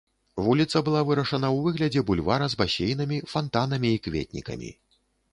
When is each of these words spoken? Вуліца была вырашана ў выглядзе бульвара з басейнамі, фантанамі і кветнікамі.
Вуліца 0.43 0.79
была 0.85 1.01
вырашана 1.09 1.47
ў 1.55 1.67
выглядзе 1.67 2.01
бульвара 2.07 2.47
з 2.53 2.57
басейнамі, 2.61 3.19
фантанамі 3.33 3.91
і 3.97 3.99
кветнікамі. 4.07 4.71